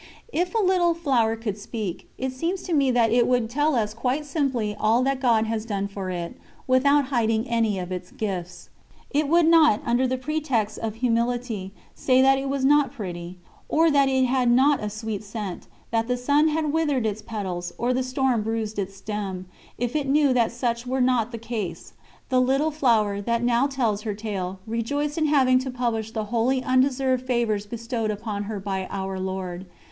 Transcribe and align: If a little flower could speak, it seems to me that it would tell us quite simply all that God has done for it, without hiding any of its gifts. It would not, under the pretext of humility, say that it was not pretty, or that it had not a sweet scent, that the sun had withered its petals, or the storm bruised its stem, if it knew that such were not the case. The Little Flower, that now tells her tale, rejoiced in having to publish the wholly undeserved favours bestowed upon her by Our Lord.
If 0.33 0.55
a 0.55 0.57
little 0.57 0.95
flower 0.95 1.35
could 1.35 1.59
speak, 1.59 2.09
it 2.17 2.33
seems 2.33 2.63
to 2.63 2.73
me 2.73 2.89
that 2.89 3.11
it 3.11 3.27
would 3.27 3.51
tell 3.51 3.75
us 3.75 3.93
quite 3.93 4.25
simply 4.25 4.75
all 4.79 5.03
that 5.03 5.21
God 5.21 5.45
has 5.45 5.63
done 5.63 5.87
for 5.87 6.09
it, 6.09 6.35
without 6.65 7.09
hiding 7.09 7.47
any 7.47 7.77
of 7.77 7.91
its 7.91 8.09
gifts. 8.09 8.69
It 9.11 9.27
would 9.29 9.45
not, 9.45 9.79
under 9.85 10.07
the 10.07 10.17
pretext 10.17 10.79
of 10.79 10.95
humility, 10.95 11.71
say 11.93 12.19
that 12.19 12.39
it 12.39 12.49
was 12.49 12.65
not 12.65 12.91
pretty, 12.91 13.37
or 13.69 13.91
that 13.91 14.09
it 14.09 14.25
had 14.25 14.49
not 14.49 14.83
a 14.83 14.89
sweet 14.89 15.23
scent, 15.23 15.67
that 15.91 16.07
the 16.07 16.17
sun 16.17 16.47
had 16.47 16.73
withered 16.73 17.05
its 17.05 17.21
petals, 17.21 17.71
or 17.77 17.93
the 17.93 18.01
storm 18.01 18.41
bruised 18.41 18.79
its 18.79 18.95
stem, 18.97 19.45
if 19.77 19.95
it 19.95 20.07
knew 20.09 20.33
that 20.33 20.51
such 20.51 20.87
were 20.87 20.99
not 20.99 21.31
the 21.31 21.37
case. 21.37 21.93
The 22.29 22.41
Little 22.41 22.71
Flower, 22.71 23.21
that 23.21 23.43
now 23.43 23.67
tells 23.67 24.01
her 24.01 24.15
tale, 24.15 24.57
rejoiced 24.65 25.19
in 25.19 25.27
having 25.27 25.59
to 25.59 25.69
publish 25.69 26.09
the 26.09 26.23
wholly 26.33 26.63
undeserved 26.63 27.27
favours 27.27 27.67
bestowed 27.67 28.09
upon 28.09 28.45
her 28.45 28.59
by 28.59 28.87
Our 28.89 29.19
Lord. 29.19 29.67